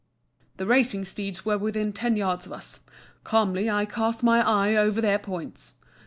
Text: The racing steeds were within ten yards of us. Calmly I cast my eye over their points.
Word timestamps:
The 0.57 0.65
racing 0.65 1.05
steeds 1.05 1.45
were 1.45 1.59
within 1.59 1.93
ten 1.93 2.17
yards 2.17 2.47
of 2.47 2.53
us. 2.53 2.79
Calmly 3.23 3.69
I 3.69 3.85
cast 3.85 4.23
my 4.23 4.41
eye 4.41 4.75
over 4.75 4.99
their 4.99 5.19
points. 5.19 5.75